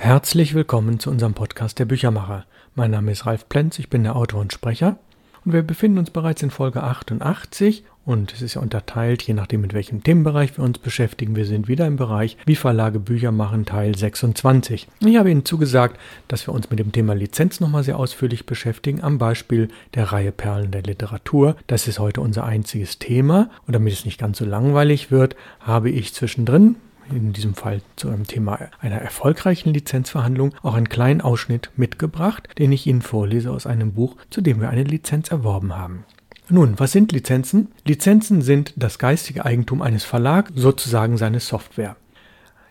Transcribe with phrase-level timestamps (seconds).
[0.00, 2.46] Herzlich willkommen zu unserem Podcast Der Büchermacher.
[2.76, 4.96] Mein Name ist Ralf Plenz, ich bin der Autor und Sprecher
[5.44, 9.60] und wir befinden uns bereits in Folge 88 und es ist ja unterteilt, je nachdem
[9.60, 11.34] mit welchem Themenbereich wir uns beschäftigen.
[11.34, 14.86] Wir sind wieder im Bereich Wie Verlage Bücher machen Teil 26.
[15.00, 19.02] Ich habe Ihnen zugesagt, dass wir uns mit dem Thema Lizenz nochmal sehr ausführlich beschäftigen,
[19.02, 21.56] am Beispiel der Reihe Perlen der Literatur.
[21.66, 25.90] Das ist heute unser einziges Thema und damit es nicht ganz so langweilig wird, habe
[25.90, 26.76] ich zwischendrin
[27.10, 32.72] in diesem Fall zu einem Thema einer erfolgreichen Lizenzverhandlung, auch einen kleinen Ausschnitt mitgebracht, den
[32.72, 36.04] ich Ihnen vorlese aus einem Buch, zu dem wir eine Lizenz erworben haben.
[36.50, 37.68] Nun, was sind Lizenzen?
[37.84, 41.96] Lizenzen sind das geistige Eigentum eines Verlags, sozusagen seine Software.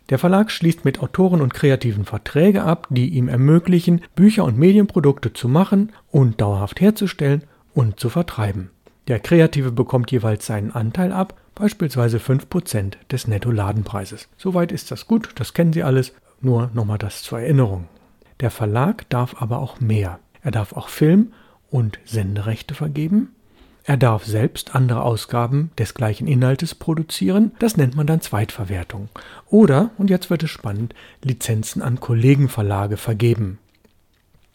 [0.09, 5.33] Der Verlag schließt mit Autoren und Kreativen Verträge ab, die ihm ermöglichen, Bücher und Medienprodukte
[5.33, 8.71] zu machen und dauerhaft herzustellen und zu vertreiben.
[9.07, 14.29] Der Kreative bekommt jeweils seinen Anteil ab beispielsweise 5% des Netto-Ladenpreises.
[14.37, 17.87] Soweit ist das gut, das kennen Sie alles, nur nochmal das zur Erinnerung.
[18.39, 20.19] Der Verlag darf aber auch mehr.
[20.43, 21.33] Er darf auch Film-
[21.69, 23.33] und Senderechte vergeben.
[23.83, 27.53] Er darf selbst andere Ausgaben des gleichen Inhaltes produzieren.
[27.59, 29.09] Das nennt man dann Zweitverwertung.
[29.47, 30.93] Oder, und jetzt wird es spannend,
[31.23, 33.59] Lizenzen an Kollegenverlage vergeben.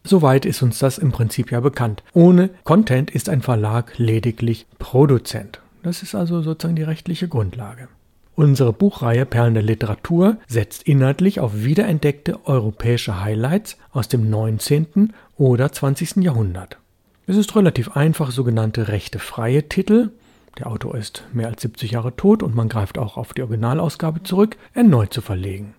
[0.03, 2.03] Soweit ist uns das im Prinzip ja bekannt.
[2.13, 5.62] Ohne Content ist ein Verlag lediglich Produzent.
[5.83, 7.89] Das ist also sozusagen die rechtliche Grundlage.
[8.35, 15.13] Unsere Buchreihe Perlen der Literatur setzt inhaltlich auf wiederentdeckte europäische Highlights aus dem 19.
[15.37, 16.23] oder 20.
[16.23, 16.77] Jahrhundert.
[17.27, 20.09] Es ist relativ einfach, sogenannte rechtefreie Titel,
[20.57, 24.23] der Autor ist mehr als 70 Jahre tot und man greift auch auf die Originalausgabe
[24.23, 25.73] zurück, erneut zu verlegen.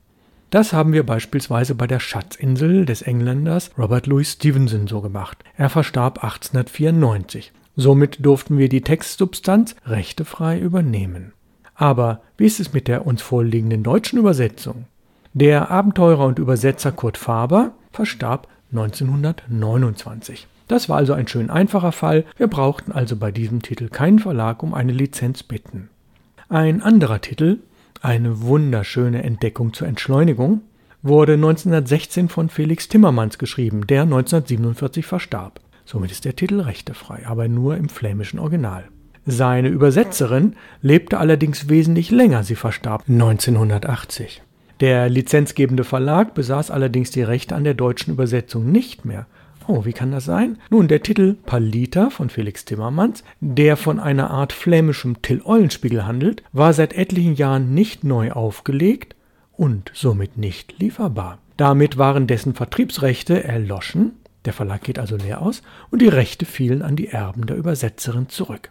[0.51, 5.43] Das haben wir beispielsweise bei der Schatzinsel des Engländers Robert Louis Stevenson so gemacht.
[5.57, 7.53] Er verstarb 1894.
[7.77, 11.33] Somit durften wir die Textsubstanz rechtefrei übernehmen.
[11.75, 14.85] Aber wie ist es mit der uns vorliegenden deutschen Übersetzung?
[15.33, 20.47] Der Abenteurer und Übersetzer Kurt Faber verstarb 1929.
[20.69, 24.63] Das war also ein schön einfacher Fall, wir brauchten also bei diesem Titel keinen Verlag
[24.63, 25.91] um eine Lizenz bitten.
[26.49, 27.59] Ein anderer Titel,
[28.01, 30.63] eine wunderschöne Entdeckung zur Entschleunigung,
[31.03, 35.61] wurde 1916 von Felix Timmermans geschrieben, der 1947 verstarb.
[35.85, 38.85] Somit ist der Titel rechtefrei, aber nur im flämischen Original.
[39.27, 44.43] Seine Übersetzerin lebte allerdings wesentlich länger, sie verstarb 1980.
[44.81, 49.27] Der lizenzgebende Verlag besaß allerdings die Rechte an der deutschen Übersetzung nicht mehr.
[49.67, 50.59] Oh, wie kann das sein?
[50.69, 56.43] Nun, der Titel Palita von Felix Timmermans, der von einer Art flämischem Till Eulenspiegel handelt,
[56.53, 59.17] war seit etlichen Jahren nicht neu aufgelegt
[59.53, 61.39] und somit nicht lieferbar.
[61.57, 64.13] Damit waren dessen Vertriebsrechte erloschen
[64.45, 68.29] der Verlag geht also leer aus und die Rechte fielen an die Erben der Übersetzerin
[68.29, 68.71] zurück.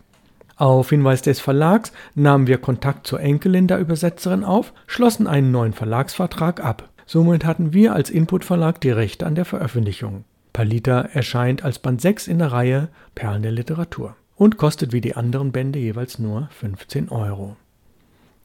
[0.55, 5.73] Auf Hinweis des Verlags nahmen wir Kontakt zur Enkelin der Übersetzerin auf, schlossen einen neuen
[5.73, 6.89] Verlagsvertrag ab.
[7.05, 10.25] Somit hatten wir als Input-Verlag die Rechte an der Veröffentlichung.
[10.53, 15.15] Palita erscheint als Band 6 in der Reihe Perlen der Literatur und kostet wie die
[15.15, 17.55] anderen Bände jeweils nur 15 Euro.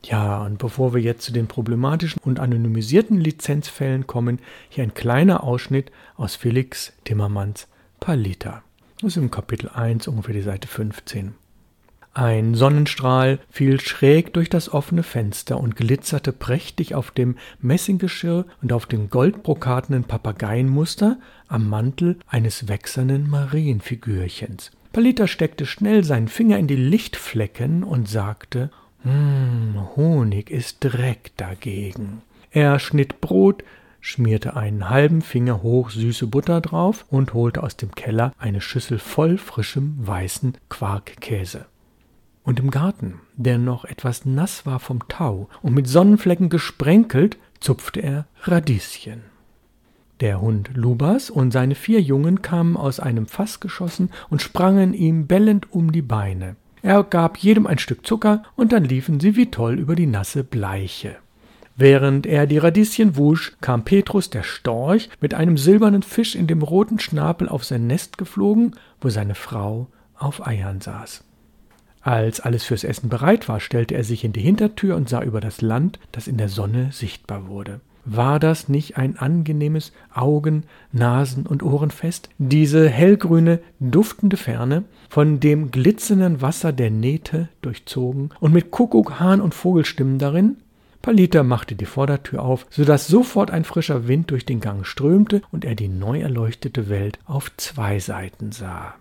[0.05, 4.39] Ja, und bevor wir jetzt zu den problematischen und anonymisierten Lizenzfällen kommen,
[4.69, 7.67] hier ein kleiner Ausschnitt aus Felix Timmermans
[8.01, 8.63] Palita.
[9.01, 11.35] Das ist im Kapitel 1 ungefähr die Seite 15.
[12.15, 18.73] Ein Sonnenstrahl fiel schräg durch das offene Fenster und glitzerte prächtig auf dem Messinggeschirr und
[18.73, 24.73] auf dem goldbrokatenen Papageienmuster am Mantel eines wächsernen Marienfigürchens.
[24.93, 28.71] Palita steckte schnell seinen Finger in die Lichtflecken und sagte
[29.03, 32.23] hm, Honig ist Dreck dagegen.
[32.51, 33.63] Er schnitt Brot,
[34.01, 38.99] schmierte einen halben Finger hoch süße Butter drauf und holte aus dem Keller eine Schüssel
[38.99, 41.67] voll frischem weißen Quarkkäse.
[42.43, 48.01] Und im Garten, der noch etwas nass war vom Tau und mit Sonnenflecken gesprenkelt, zupfte
[48.01, 49.23] er Radieschen.
[50.21, 55.27] Der Hund Lubas und seine vier Jungen kamen aus einem Fass geschossen und sprangen ihm
[55.27, 56.57] bellend um die Beine.
[56.83, 60.45] Er gab jedem ein Stück Zucker, und dann liefen sie wie toll über die nasse
[60.45, 61.17] Bleiche.
[61.77, 66.63] Während er die Radieschen wusch, kam Petrus der Storch mit einem silbernen Fisch in dem
[66.63, 69.87] roten Schnabel auf sein Nest geflogen, wo seine Frau
[70.17, 71.23] auf Eiern saß.
[72.01, 75.41] Als alles fürs Essen bereit war, stellte er sich in die Hintertür und sah über
[75.41, 77.81] das Land, das in der Sonne sichtbar wurde.
[78.11, 80.63] War das nicht ein angenehmes Augen-,
[80.93, 82.31] Nasen- und Ohrenfest?
[82.39, 89.43] Diese hellgrüne, duftende Ferne, von dem glitzernden Wasser der Nähte durchzogen und mit Kuckuck, Hahn
[89.43, 90.57] und Vogelstimmen darin?
[91.03, 95.43] Palita machte die Vordertür auf, so dass sofort ein frischer Wind durch den Gang strömte
[95.53, 98.95] und er die neu erleuchtete Welt auf zwei Seiten sah.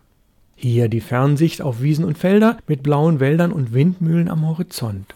[0.57, 5.15] Hier die Fernsicht auf Wiesen und Felder mit blauen Wäldern und Windmühlen am Horizont.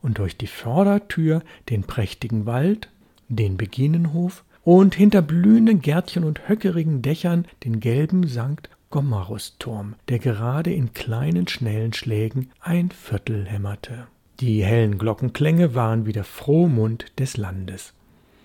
[0.00, 2.88] Und durch die Vordertür den prächtigen Wald,
[3.30, 10.72] den Beginenhof und hinter blühenden Gärtchen und höckerigen Dächern den gelben Sankt Gomarusturm, der gerade
[10.72, 14.08] in kleinen, schnellen Schlägen ein Viertel hämmerte.
[14.40, 17.94] Die hellen Glockenklänge waren wie der Frohmund des Landes.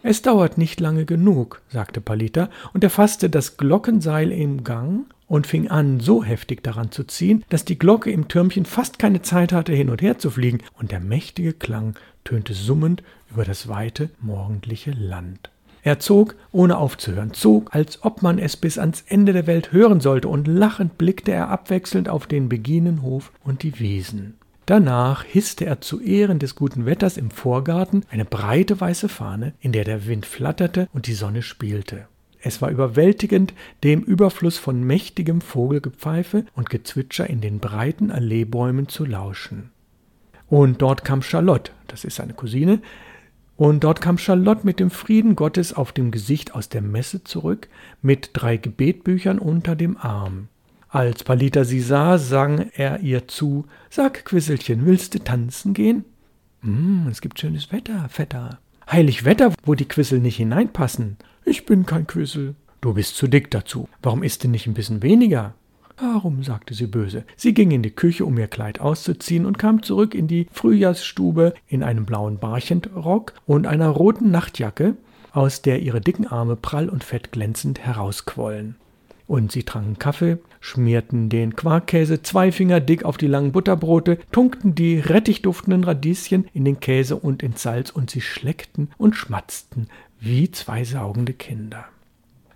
[0.03, 5.47] Es dauert nicht lange genug, sagte Palita und er fasste das Glockenseil im Gang und
[5.47, 9.51] fing an, so heftig daran zu ziehen, dass die Glocke im Türmchen fast keine Zeit
[9.53, 14.09] hatte, hin und her zu fliegen, und der mächtige Klang tönte summend über das weite
[14.19, 15.49] morgendliche Land.
[15.83, 19.99] Er zog, ohne aufzuhören, zog, als ob man es bis ans Ende der Welt hören
[19.99, 24.35] sollte, und lachend blickte er abwechselnd auf den Beginenhof und die Wiesen.
[24.65, 29.73] Danach hisste er zu Ehren des guten Wetters im Vorgarten eine breite weiße Fahne, in
[29.73, 32.07] der der Wind flatterte und die Sonne spielte.
[32.47, 39.03] Es war überwältigend, dem Überfluss von mächtigem Vogelgepfeife und Gezwitscher in den breiten Alleebäumen zu
[39.03, 39.71] lauschen.
[40.47, 42.83] Und dort kam Charlotte, das ist seine Cousine,
[43.57, 47.67] und dort kam Charlotte mit dem Frieden Gottes auf dem Gesicht aus der Messe zurück,
[48.03, 50.49] mit drei Gebetbüchern unter dem Arm.
[50.87, 56.05] Als Palita sie sah, sang er ihr zu: Sag, Quisselchen, willst du tanzen gehen?
[56.61, 58.59] Hm, es gibt schönes Wetter, Vetter.
[58.91, 61.17] Heilig Wetter, wo die Quissel nicht hineinpassen.
[61.45, 62.55] Ich bin kein Quissel.
[62.81, 63.87] Du bist zu dick dazu.
[64.01, 65.53] Warum isst du nicht ein bisschen weniger?
[65.97, 66.43] Warum?
[66.43, 67.23] sagte sie böse.
[67.37, 71.53] Sie ging in die Küche, um ihr Kleid auszuziehen, und kam zurück in die Frühjahrsstube
[71.67, 74.95] in einem blauen Barchentrock und einer roten Nachtjacke,
[75.31, 78.75] aus der ihre dicken Arme prall und fett glänzend herausquollen.
[79.27, 84.75] Und sie tranken Kaffee, schmierten den Quarkkäse zwei Finger dick auf die langen Butterbrote, tunkten
[84.75, 89.87] die rettichduftenden Radieschen in den Käse und ins Salz und sie schleckten und schmatzten
[90.19, 91.85] wie zwei saugende Kinder.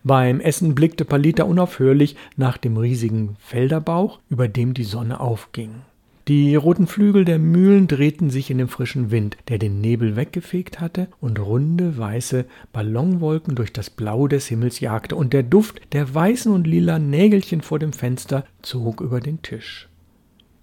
[0.04, 5.82] Beim Essen blickte Palita unaufhörlich nach dem riesigen Felderbauch, über dem die Sonne aufging.
[6.30, 10.80] Die roten Flügel der Mühlen drehten sich in dem frischen Wind, der den Nebel weggefegt
[10.80, 16.14] hatte und runde weiße Ballonwolken durch das Blau des Himmels jagte, und der Duft der
[16.14, 19.90] weißen und lila Nägelchen vor dem Fenster zog über den Tisch.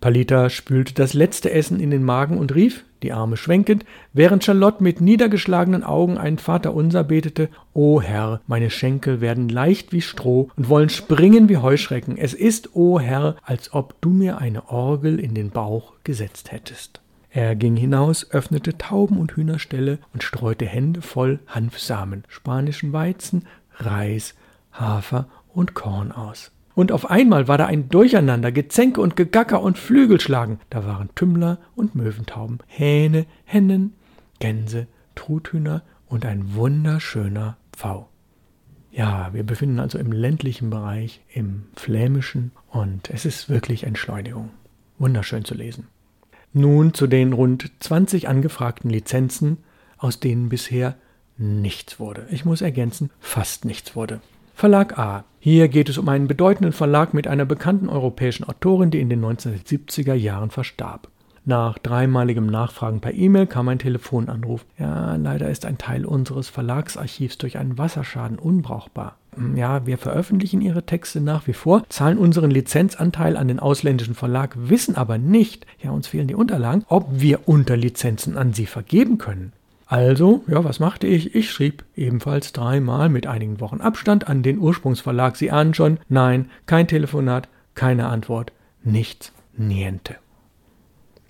[0.01, 4.83] Palita spülte das letzte Essen in den Magen und rief, die Arme schwenkend, während Charlotte
[4.83, 10.69] mit niedergeschlagenen Augen ein Vaterunser betete: O Herr, meine Schenkel werden leicht wie Stroh und
[10.69, 12.17] wollen springen wie Heuschrecken.
[12.19, 17.01] Es ist, o Herr, als ob du mir eine Orgel in den Bauch gesetzt hättest.
[17.31, 24.35] Er ging hinaus, öffnete Tauben- und Hühnerställe und streute Hände voll Hanfsamen, spanischen Weizen, Reis,
[24.73, 26.51] Hafer und Korn aus.
[26.77, 30.61] Und auf einmal war da ein Durcheinander, Gezänke und Gegacker und Flügelschlagen.
[30.69, 33.95] Da waren Tümmler und Möwentauben, Hähne, Hennen,
[34.41, 38.11] Gänse, Truthühner und ein wunderschöner Pfau.
[38.93, 44.51] Ja, wir befinden also im ländlichen Bereich, im Flämischen und es ist wirklich Entschleunigung.
[44.99, 45.87] Wunderschön zu lesen.
[46.53, 49.65] Nun zu den rund 20 angefragten Lizenzen,
[49.97, 50.97] aus denen bisher
[51.39, 52.27] nichts wurde.
[52.31, 54.21] Ich muss ergänzen, fast nichts wurde.
[54.59, 55.25] Verlag A.
[55.39, 59.23] Hier geht es um einen bedeutenden Verlag mit einer bekannten europäischen Autorin, die in den
[59.23, 61.09] 1970er Jahren verstarb.
[61.45, 64.65] Nach dreimaligem Nachfragen per E-Mail kam ein Telefonanruf.
[64.79, 69.19] Ja, leider ist ein Teil unseres Verlagsarchivs durch einen Wasserschaden unbrauchbar.
[69.35, 74.15] Hm, ja, wir veröffentlichen Ihre Texte nach wie vor, zahlen unseren Lizenzanteil an den ausländischen
[74.15, 79.19] Verlag, wissen aber nicht, ja, uns fehlen die Unterlagen, ob wir Unterlizenzen an Sie vergeben
[79.19, 79.53] können.
[79.87, 81.35] Also, ja, was machte ich?
[81.37, 85.37] Ich schrieb ebenfalls dreimal mit einigen Wochen Abstand an den Ursprungsverlag.
[85.37, 88.53] Sie ahnen schon, nein, kein Telefonat, keine Antwort,
[88.83, 90.17] nichts, niente.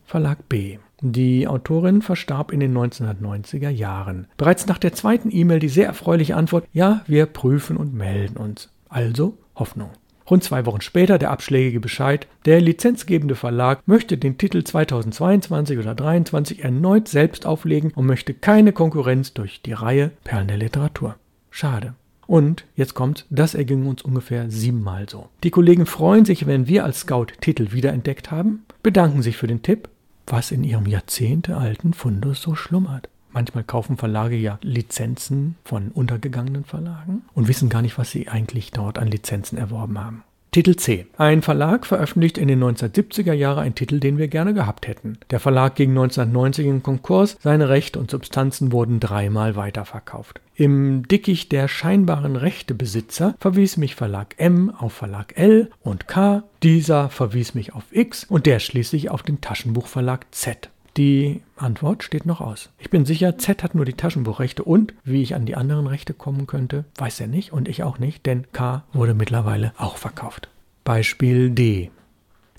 [0.06, 0.78] Verlag B.
[1.02, 4.28] Die Autorin verstarb in den 1990er Jahren.
[4.38, 8.70] Bereits nach der zweiten E-Mail die sehr erfreuliche Antwort, ja, wir prüfen und melden uns.
[8.88, 9.90] Also Hoffnung.
[10.28, 15.96] Rund zwei Wochen später der abschlägige Bescheid, der lizenzgebende Verlag möchte den Titel 2022 oder
[15.96, 21.16] 2023 erneut selbst auflegen und möchte keine Konkurrenz durch die Reihe Perlen der Literatur.
[21.50, 21.94] Schade.
[22.26, 25.28] Und jetzt kommt, das erging uns ungefähr siebenmal so.
[25.44, 29.62] Die Kollegen freuen sich, wenn wir als Scout Titel wiederentdeckt haben, bedanken sich für den
[29.62, 29.88] Tipp,
[30.26, 33.08] was in ihrem jahrzehntealten Fundus so schlummert.
[33.36, 38.70] Manchmal kaufen Verlage ja Lizenzen von untergegangenen Verlagen und wissen gar nicht, was sie eigentlich
[38.70, 40.24] dort an Lizenzen erworben haben.
[40.52, 41.04] Titel C.
[41.18, 45.18] Ein Verlag veröffentlicht in den 1970er Jahren einen Titel, den wir gerne gehabt hätten.
[45.28, 50.40] Der Verlag ging 1990 in Konkurs, seine Rechte und Substanzen wurden dreimal weiterverkauft.
[50.54, 57.10] Im Dickicht der scheinbaren Rechtebesitzer verwies mich Verlag M auf Verlag L und K, dieser
[57.10, 60.70] verwies mich auf X und der schließlich auf den Taschenbuchverlag Z.
[60.96, 62.70] Die Antwort steht noch aus.
[62.78, 66.14] Ich bin sicher, Z hat nur die Taschenbuchrechte und wie ich an die anderen Rechte
[66.14, 70.48] kommen könnte, weiß er nicht und ich auch nicht, denn K wurde mittlerweile auch verkauft.
[70.84, 71.90] Beispiel D.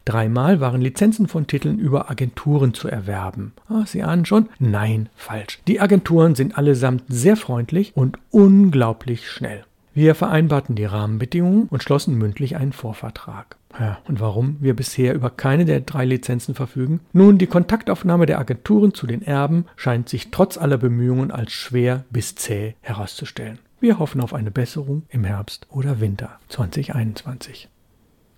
[0.05, 3.53] Dreimal waren Lizenzen von Titeln über Agenturen zu erwerben.
[3.67, 4.47] Ah, Sie ahnen schon?
[4.59, 5.59] Nein, falsch.
[5.67, 9.65] Die Agenturen sind allesamt sehr freundlich und unglaublich schnell.
[9.93, 13.56] Wir vereinbarten die Rahmenbedingungen und schlossen mündlich einen Vorvertrag.
[13.79, 16.99] Ja, und warum wir bisher über keine der drei Lizenzen verfügen?
[17.13, 22.05] Nun, die Kontaktaufnahme der Agenturen zu den Erben scheint sich trotz aller Bemühungen als schwer
[22.09, 23.59] bis zäh herauszustellen.
[23.79, 27.69] Wir hoffen auf eine Besserung im Herbst oder Winter 2021.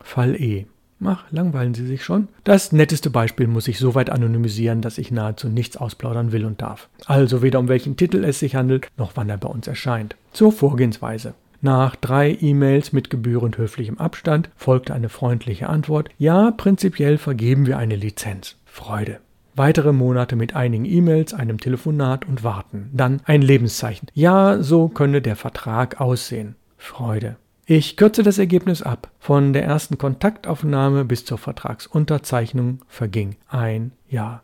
[0.01, 0.65] Fall E.
[1.05, 2.27] Ach, langweilen Sie sich schon?
[2.43, 6.61] Das netteste Beispiel muss ich so weit anonymisieren, dass ich nahezu nichts ausplaudern will und
[6.61, 6.89] darf.
[7.05, 10.17] Also weder um welchen Titel es sich handelt, noch wann er bei uns erscheint.
[10.33, 11.35] Zur Vorgehensweise.
[11.61, 16.09] Nach drei E-Mails mit gebührend höflichem Abstand folgte eine freundliche Antwort.
[16.17, 18.55] Ja, prinzipiell vergeben wir eine Lizenz.
[18.65, 19.19] Freude.
[19.55, 22.91] Weitere Monate mit einigen E-Mails, einem Telefonat und Warten.
[22.93, 24.07] Dann ein Lebenszeichen.
[24.13, 26.55] Ja, so könne der Vertrag aussehen.
[26.77, 27.35] Freude.
[27.65, 29.11] Ich kürze das Ergebnis ab.
[29.19, 34.43] Von der ersten Kontaktaufnahme bis zur Vertragsunterzeichnung verging ein Jahr.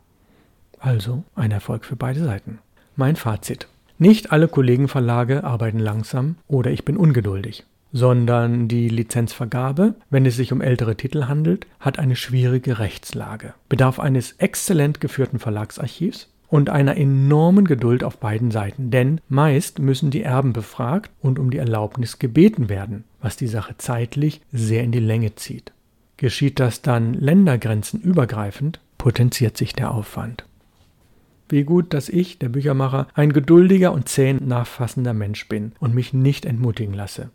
[0.78, 2.58] Also ein Erfolg für beide Seiten.
[2.94, 3.68] Mein Fazit.
[3.98, 10.52] Nicht alle Kollegenverlage arbeiten langsam oder ich bin ungeduldig, sondern die Lizenzvergabe, wenn es sich
[10.52, 16.96] um ältere Titel handelt, hat eine schwierige Rechtslage, bedarf eines exzellent geführten Verlagsarchivs und einer
[16.98, 22.18] enormen Geduld auf beiden Seiten, denn meist müssen die Erben befragt und um die Erlaubnis
[22.18, 25.72] gebeten werden, was die Sache zeitlich sehr in die Länge zieht.
[26.18, 30.44] Geschieht das dann ländergrenzenübergreifend, potenziert sich der Aufwand.
[31.48, 36.12] Wie gut, dass ich, der Büchermacher, ein geduldiger und zäh nachfassender Mensch bin und mich
[36.12, 37.30] nicht entmutigen lasse.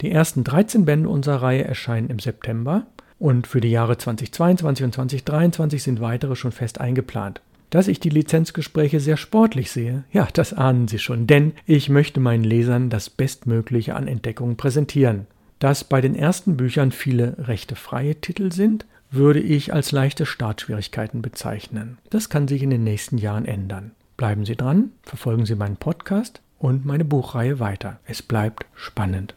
[0.00, 2.86] Die ersten 13 Bände unserer Reihe erscheinen im September
[3.18, 7.42] und für die Jahre 2022 und 2023 sind weitere schon fest eingeplant.
[7.68, 12.18] Dass ich die Lizenzgespräche sehr sportlich sehe, ja, das ahnen Sie schon, denn ich möchte
[12.18, 15.26] meinen Lesern das Bestmögliche an Entdeckungen präsentieren.
[15.60, 21.98] Dass bei den ersten Büchern viele rechtefreie Titel sind, würde ich als leichte Startschwierigkeiten bezeichnen.
[22.10, 23.92] Das kann sich in den nächsten Jahren ändern.
[24.16, 28.00] Bleiben Sie dran, verfolgen Sie meinen Podcast und meine Buchreihe weiter.
[28.04, 29.34] Es bleibt spannend.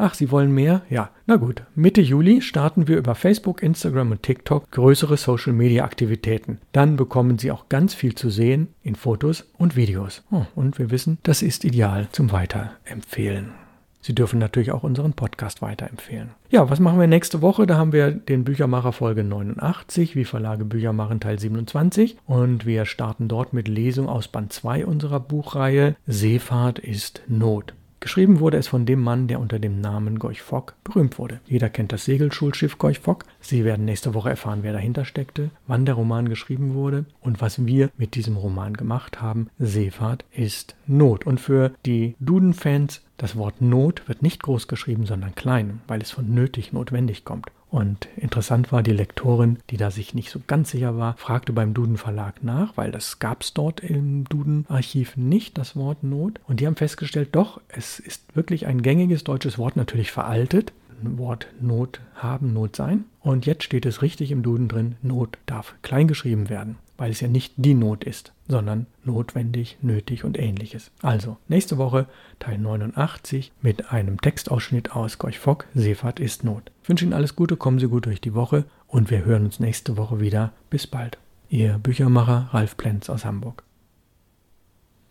[0.00, 0.82] Ach, Sie wollen mehr?
[0.88, 1.62] Ja, na gut.
[1.74, 6.58] Mitte Juli starten wir über Facebook, Instagram und TikTok größere Social-Media-Aktivitäten.
[6.72, 10.22] Dann bekommen Sie auch ganz viel zu sehen in Fotos und Videos.
[10.30, 13.67] Oh, und wir wissen, das ist ideal zum Weiterempfehlen.
[14.00, 16.30] Sie dürfen natürlich auch unseren Podcast weiterempfehlen.
[16.50, 17.66] Ja, was machen wir nächste Woche?
[17.66, 22.86] Da haben wir den Büchermacher Folge 89, wie Verlage Bücher machen Teil 27 und wir
[22.86, 27.74] starten dort mit Lesung aus Band 2 unserer Buchreihe Seefahrt ist Not.
[28.00, 31.40] Geschrieben wurde es von dem Mann, der unter dem Namen Gorch Fock berühmt wurde.
[31.46, 33.24] Jeder kennt das Segelschulschiff Gorch Fock.
[33.40, 37.66] Sie werden nächste Woche erfahren, wer dahinter steckte, wann der Roman geschrieben wurde und was
[37.66, 39.48] wir mit diesem Roman gemacht haben.
[39.58, 41.26] Seefahrt ist Not.
[41.26, 46.12] Und für die Duden-Fans, das Wort Not wird nicht groß geschrieben, sondern klein, weil es
[46.12, 47.50] von nötig notwendig kommt.
[47.70, 51.74] Und interessant war, die Lektorin, die da sich nicht so ganz sicher war, fragte beim
[51.74, 56.40] Duden Verlag nach, weil das gab es dort im Duden Archiv nicht, das Wort Not.
[56.46, 60.72] Und die haben festgestellt, doch, es ist wirklich ein gängiges deutsches Wort, natürlich veraltet.
[61.02, 63.04] Wort Not haben, Not sein.
[63.20, 67.20] Und jetzt steht es richtig im Duden drin, Not darf klein geschrieben werden weil es
[67.20, 70.90] ja nicht die Not ist, sondern notwendig, nötig und ähnliches.
[71.00, 72.06] Also, nächste Woche
[72.40, 76.72] Teil 89 mit einem Textausschnitt aus Gorch Fock, Seefahrt ist Not.
[76.82, 79.60] Ich wünsche Ihnen alles Gute, kommen Sie gut durch die Woche und wir hören uns
[79.60, 80.52] nächste Woche wieder.
[80.68, 81.18] Bis bald.
[81.48, 83.62] Ihr Büchermacher Ralf Plenz aus Hamburg.